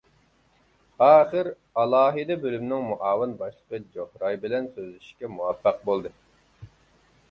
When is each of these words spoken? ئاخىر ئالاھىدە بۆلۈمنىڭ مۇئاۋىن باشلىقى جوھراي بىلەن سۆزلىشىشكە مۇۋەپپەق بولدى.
ئاخىر 1.07 1.49
ئالاھىدە 1.83 2.39
بۆلۈمنىڭ 2.47 2.89
مۇئاۋىن 2.89 3.37
باشلىقى 3.45 3.85
جوھراي 3.95 4.43
بىلەن 4.47 4.75
سۆزلىشىشكە 4.75 5.35
مۇۋەپپەق 5.39 5.83
بولدى. 5.91 6.19